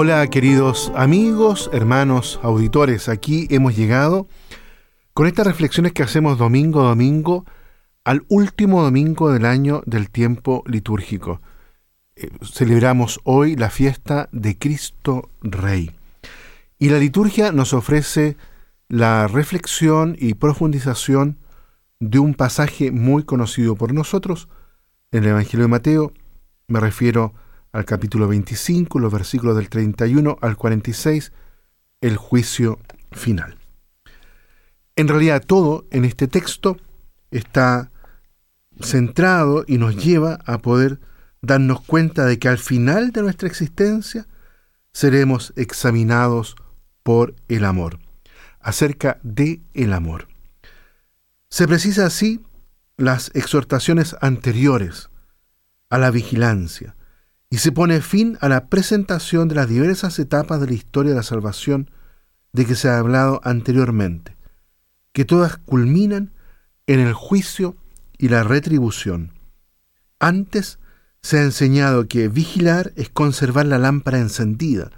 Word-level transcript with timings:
Hola 0.00 0.24
queridos 0.28 0.92
amigos, 0.94 1.70
hermanos, 1.72 2.38
auditores, 2.44 3.08
aquí 3.08 3.48
hemos 3.50 3.76
llegado 3.76 4.28
con 5.12 5.26
estas 5.26 5.44
reflexiones 5.44 5.92
que 5.92 6.04
hacemos 6.04 6.38
domingo 6.38 6.82
a 6.82 6.90
domingo 6.90 7.44
al 8.04 8.24
último 8.28 8.80
domingo 8.84 9.32
del 9.32 9.44
año 9.44 9.82
del 9.86 10.08
tiempo 10.08 10.62
litúrgico. 10.68 11.42
Eh, 12.14 12.30
celebramos 12.44 13.18
hoy 13.24 13.56
la 13.56 13.70
fiesta 13.70 14.28
de 14.30 14.56
Cristo 14.56 15.30
Rey. 15.40 15.90
Y 16.78 16.90
la 16.90 16.98
liturgia 16.98 17.50
nos 17.50 17.74
ofrece 17.74 18.36
la 18.86 19.26
reflexión 19.26 20.16
y 20.16 20.34
profundización 20.34 21.38
de 21.98 22.20
un 22.20 22.34
pasaje 22.34 22.92
muy 22.92 23.24
conocido 23.24 23.74
por 23.74 23.92
nosotros 23.92 24.48
en 25.10 25.24
el 25.24 25.30
Evangelio 25.30 25.64
de 25.64 25.70
Mateo. 25.70 26.12
Me 26.68 26.78
refiero 26.78 27.34
al 27.72 27.84
capítulo 27.84 28.28
25, 28.28 28.98
los 28.98 29.12
versículos 29.12 29.56
del 29.56 29.68
31 29.68 30.38
al 30.40 30.56
46, 30.56 31.32
el 32.00 32.16
juicio 32.16 32.78
final. 33.12 33.56
En 34.96 35.08
realidad 35.08 35.42
todo 35.44 35.86
en 35.90 36.04
este 36.04 36.28
texto 36.28 36.76
está 37.30 37.90
centrado 38.80 39.64
y 39.66 39.78
nos 39.78 39.96
lleva 39.96 40.38
a 40.44 40.58
poder 40.58 41.00
darnos 41.40 41.80
cuenta 41.82 42.24
de 42.26 42.38
que 42.38 42.48
al 42.48 42.58
final 42.58 43.10
de 43.12 43.22
nuestra 43.22 43.48
existencia 43.48 44.26
seremos 44.92 45.52
examinados 45.56 46.56
por 47.02 47.34
el 47.48 47.64
amor, 47.64 48.00
acerca 48.60 49.20
de 49.22 49.60
el 49.74 49.92
amor. 49.92 50.28
Se 51.50 51.66
precisa 51.68 52.06
así 52.06 52.40
las 52.96 53.30
exhortaciones 53.34 54.16
anteriores 54.20 55.10
a 55.90 55.98
la 55.98 56.10
vigilancia 56.10 56.96
y 57.50 57.58
se 57.58 57.72
pone 57.72 58.00
fin 58.00 58.36
a 58.40 58.48
la 58.48 58.66
presentación 58.66 59.48
de 59.48 59.54
las 59.54 59.68
diversas 59.68 60.18
etapas 60.18 60.60
de 60.60 60.66
la 60.66 60.74
historia 60.74 61.12
de 61.12 61.16
la 61.16 61.22
salvación 61.22 61.90
de 62.52 62.66
que 62.66 62.74
se 62.74 62.88
ha 62.88 62.98
hablado 62.98 63.40
anteriormente, 63.44 64.36
que 65.12 65.24
todas 65.24 65.56
culminan 65.56 66.32
en 66.86 67.00
el 67.00 67.14
juicio 67.14 67.76
y 68.18 68.28
la 68.28 68.42
retribución. 68.42 69.32
Antes 70.18 70.78
se 71.22 71.38
ha 71.38 71.42
enseñado 71.42 72.06
que 72.06 72.28
vigilar 72.28 72.92
es 72.96 73.08
conservar 73.08 73.66
la 73.66 73.78
lámpara 73.78 74.18
encendida, 74.18 74.90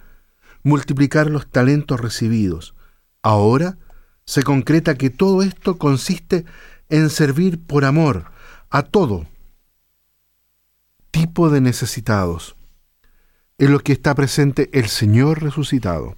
multiplicar 0.62 1.30
los 1.30 1.46
talentos 1.46 2.00
recibidos. 2.00 2.74
Ahora 3.22 3.78
se 4.24 4.42
concreta 4.42 4.96
que 4.96 5.10
todo 5.10 5.42
esto 5.42 5.78
consiste 5.78 6.44
en 6.88 7.10
servir 7.10 7.60
por 7.60 7.84
amor 7.84 8.30
a 8.70 8.82
todo 8.82 9.26
tipo 11.20 11.50
de 11.50 11.60
necesitados, 11.60 12.56
en 13.58 13.72
lo 13.72 13.80
que 13.80 13.92
está 13.92 14.14
presente 14.14 14.70
el 14.72 14.88
Señor 14.88 15.42
resucitado. 15.42 16.16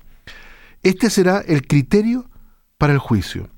Este 0.84 1.10
será 1.10 1.40
el 1.40 1.66
criterio 1.66 2.30
para 2.78 2.92
el 2.92 3.00
juicio. 3.00 3.50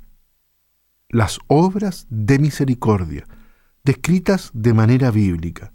Las 1.10 1.38
obras 1.46 2.06
de 2.08 2.38
misericordia, 2.38 3.26
descritas 3.84 4.52
de 4.54 4.72
manera 4.72 5.10
bíblica. 5.10 5.74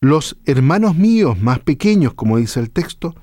Los 0.00 0.38
hermanos 0.44 0.94
míos 0.94 1.36
más 1.42 1.58
pequeños, 1.58 2.14
como 2.14 2.36
dice 2.36 2.60
el 2.60 2.70
texto, 2.70 3.16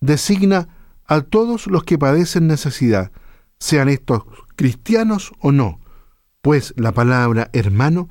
designa 0.00 0.68
a 1.06 1.22
todos 1.22 1.68
los 1.68 1.84
que 1.84 1.96
padecen 1.96 2.48
necesidad, 2.48 3.12
sean 3.58 3.88
estos 3.88 4.24
cristianos 4.56 5.32
o 5.40 5.52
no, 5.52 5.80
pues 6.42 6.74
la 6.76 6.92
palabra 6.92 7.48
hermano 7.54 8.10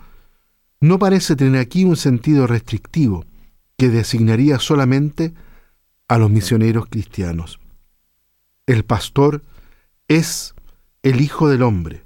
no 0.79 0.99
parece 0.99 1.35
tener 1.35 1.59
aquí 1.59 1.83
un 1.83 1.95
sentido 1.95 2.47
restrictivo 2.47 3.25
que 3.77 3.89
designaría 3.89 4.59
solamente 4.59 5.33
a 6.07 6.17
los 6.17 6.29
misioneros 6.29 6.87
cristianos. 6.87 7.59
El 8.65 8.83
pastor 8.85 9.43
es 10.07 10.53
el 11.03 11.21
Hijo 11.21 11.49
del 11.49 11.63
Hombre, 11.63 12.05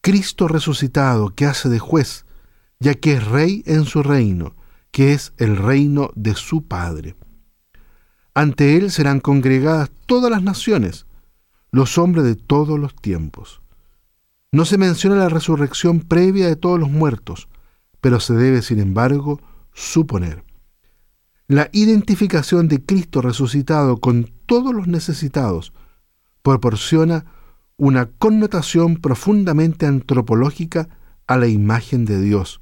Cristo 0.00 0.48
resucitado 0.48 1.34
que 1.34 1.46
hace 1.46 1.68
de 1.68 1.78
juez, 1.78 2.24
ya 2.80 2.94
que 2.94 3.14
es 3.14 3.26
rey 3.26 3.62
en 3.66 3.84
su 3.84 4.02
reino, 4.02 4.54
que 4.90 5.12
es 5.12 5.32
el 5.38 5.56
reino 5.56 6.10
de 6.14 6.34
su 6.34 6.66
Padre. 6.66 7.16
Ante 8.34 8.76
él 8.76 8.90
serán 8.90 9.20
congregadas 9.20 9.90
todas 10.06 10.30
las 10.30 10.42
naciones, 10.42 11.06
los 11.72 11.98
hombres 11.98 12.24
de 12.24 12.36
todos 12.36 12.78
los 12.78 12.94
tiempos. 12.94 13.60
No 14.52 14.64
se 14.64 14.78
menciona 14.78 15.16
la 15.16 15.28
resurrección 15.28 16.00
previa 16.00 16.46
de 16.46 16.56
todos 16.56 16.78
los 16.78 16.90
muertos, 16.90 17.48
pero 18.00 18.20
se 18.20 18.34
debe, 18.34 18.62
sin 18.62 18.78
embargo, 18.78 19.40
suponer. 19.72 20.44
La 21.46 21.70
identificación 21.72 22.68
de 22.68 22.84
Cristo 22.84 23.22
resucitado 23.22 23.98
con 23.98 24.30
todos 24.46 24.74
los 24.74 24.86
necesitados 24.86 25.72
proporciona 26.42 27.24
una 27.76 28.06
connotación 28.06 28.96
profundamente 28.96 29.86
antropológica 29.86 30.88
a 31.26 31.36
la 31.36 31.46
imagen 31.46 32.04
de 32.04 32.20
Dios, 32.20 32.60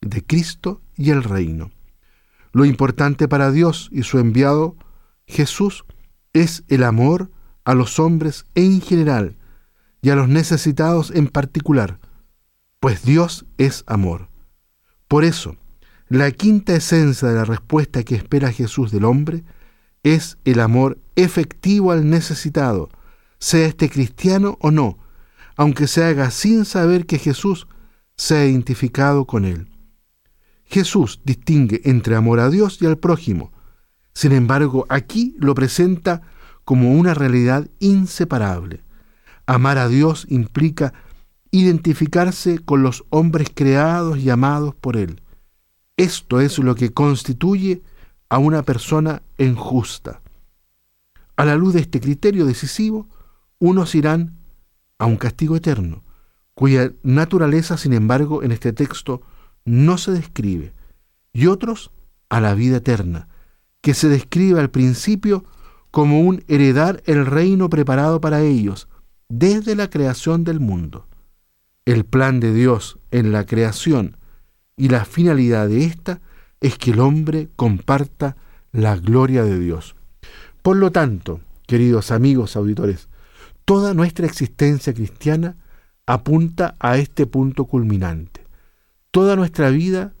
de 0.00 0.24
Cristo 0.24 0.80
y 0.96 1.10
el 1.10 1.24
reino. 1.24 1.70
Lo 2.52 2.64
importante 2.64 3.26
para 3.26 3.50
Dios 3.50 3.88
y 3.92 4.02
su 4.02 4.18
enviado 4.18 4.76
Jesús 5.26 5.84
es 6.32 6.64
el 6.68 6.84
amor 6.84 7.30
a 7.64 7.74
los 7.74 7.98
hombres 7.98 8.46
en 8.54 8.80
general 8.80 9.36
y 10.02 10.10
a 10.10 10.16
los 10.16 10.28
necesitados 10.28 11.10
en 11.10 11.28
particular, 11.28 12.00
pues 12.80 13.04
Dios 13.04 13.46
es 13.58 13.84
amor. 13.86 14.29
Por 15.10 15.24
eso, 15.24 15.56
la 16.08 16.30
quinta 16.30 16.72
esencia 16.72 17.26
de 17.26 17.34
la 17.34 17.44
respuesta 17.44 18.04
que 18.04 18.14
espera 18.14 18.52
Jesús 18.52 18.92
del 18.92 19.04
hombre 19.04 19.42
es 20.04 20.38
el 20.44 20.60
amor 20.60 21.00
efectivo 21.16 21.90
al 21.90 22.08
necesitado, 22.08 22.90
sea 23.40 23.66
este 23.66 23.90
cristiano 23.90 24.56
o 24.60 24.70
no, 24.70 24.98
aunque 25.56 25.88
se 25.88 26.04
haga 26.04 26.30
sin 26.30 26.64
saber 26.64 27.06
que 27.06 27.18
Jesús 27.18 27.66
se 28.16 28.36
ha 28.36 28.46
identificado 28.46 29.24
con 29.26 29.46
él. 29.46 29.68
Jesús 30.64 31.20
distingue 31.24 31.80
entre 31.86 32.14
amor 32.14 32.38
a 32.38 32.48
Dios 32.48 32.80
y 32.80 32.86
al 32.86 32.96
prójimo. 32.96 33.50
Sin 34.14 34.30
embargo, 34.30 34.86
aquí 34.88 35.34
lo 35.40 35.56
presenta 35.56 36.22
como 36.64 36.92
una 36.92 37.14
realidad 37.14 37.68
inseparable. 37.80 38.84
Amar 39.44 39.76
a 39.78 39.88
Dios 39.88 40.24
implica 40.28 40.92
identificarse 41.50 42.58
con 42.58 42.82
los 42.82 43.04
hombres 43.10 43.48
creados 43.52 44.18
y 44.18 44.30
amados 44.30 44.74
por 44.74 44.96
Él. 44.96 45.20
Esto 45.96 46.40
es 46.40 46.58
lo 46.58 46.74
que 46.74 46.92
constituye 46.92 47.82
a 48.28 48.38
una 48.38 48.62
persona 48.62 49.22
enjusta. 49.38 50.22
A 51.36 51.44
la 51.44 51.56
luz 51.56 51.74
de 51.74 51.80
este 51.80 52.00
criterio 52.00 52.46
decisivo, 52.46 53.08
unos 53.58 53.94
irán 53.94 54.38
a 54.98 55.06
un 55.06 55.16
castigo 55.16 55.56
eterno, 55.56 56.04
cuya 56.54 56.92
naturaleza, 57.02 57.76
sin 57.76 57.92
embargo, 57.92 58.42
en 58.42 58.52
este 58.52 58.72
texto 58.72 59.22
no 59.64 59.98
se 59.98 60.12
describe, 60.12 60.74
y 61.32 61.46
otros 61.46 61.90
a 62.28 62.40
la 62.40 62.54
vida 62.54 62.78
eterna, 62.78 63.28
que 63.80 63.94
se 63.94 64.08
describe 64.08 64.60
al 64.60 64.70
principio 64.70 65.44
como 65.90 66.20
un 66.20 66.44
heredar 66.48 67.02
el 67.06 67.26
reino 67.26 67.68
preparado 67.68 68.20
para 68.20 68.42
ellos 68.42 68.88
desde 69.28 69.74
la 69.74 69.90
creación 69.90 70.44
del 70.44 70.60
mundo. 70.60 71.09
El 71.84 72.04
plan 72.04 72.40
de 72.40 72.52
Dios 72.52 72.98
en 73.10 73.32
la 73.32 73.46
creación 73.46 74.16
y 74.76 74.88
la 74.88 75.04
finalidad 75.04 75.68
de 75.68 75.84
ésta 75.84 76.20
es 76.60 76.76
que 76.76 76.90
el 76.90 77.00
hombre 77.00 77.48
comparta 77.56 78.36
la 78.72 78.96
gloria 78.96 79.42
de 79.44 79.58
Dios. 79.58 79.96
Por 80.62 80.76
lo 80.76 80.92
tanto, 80.92 81.40
queridos 81.66 82.10
amigos 82.10 82.56
auditores, 82.56 83.08
toda 83.64 83.94
nuestra 83.94 84.26
existencia 84.26 84.92
cristiana 84.92 85.56
apunta 86.06 86.76
a 86.78 86.98
este 86.98 87.26
punto 87.26 87.64
culminante. 87.64 88.46
Toda 89.10 89.36
nuestra 89.36 89.70
vida 89.70 90.12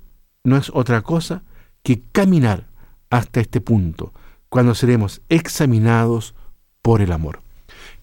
no 0.44 0.56
es 0.56 0.70
otra 0.72 1.02
cosa 1.02 1.42
que 1.82 2.00
caminar 2.12 2.68
hasta 3.10 3.40
este 3.40 3.60
punto, 3.60 4.12
cuando 4.48 4.74
seremos 4.74 5.20
examinados 5.28 6.34
por 6.82 7.02
el 7.02 7.12
amor. 7.12 7.42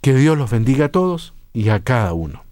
Que 0.01 0.13
Dios 0.13 0.37
los 0.37 0.51
bendiga 0.51 0.85
a 0.85 0.91
todos 0.91 1.33
y 1.53 1.69
a 1.69 1.83
cada 1.83 2.13
uno. 2.13 2.46